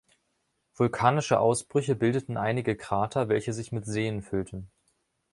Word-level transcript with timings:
Vulkanische 0.73 1.39
Ausbrüche 1.39 1.93
bildeten 1.93 2.35
einige 2.35 2.75
Krater, 2.75 3.29
welche 3.29 3.53
sich 3.53 3.71
mit 3.71 3.85
Seen 3.85 4.23
füllten. 4.23 4.71